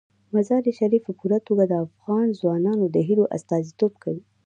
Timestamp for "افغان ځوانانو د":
1.85-2.97